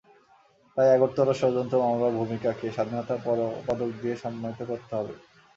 তাই 0.77 0.87
আগরতলা 0.91 1.33
ষড়যন্ত্র 1.33 1.75
মামলার 1.83 2.17
ভূমিকাকে 2.19 2.65
স্বাধীনতা 2.75 3.15
পদক 3.67 3.89
দিয়ে 3.99 4.15
সম্মানিত 4.23 4.59
করতে 4.69 4.91
হবে। 4.97 5.13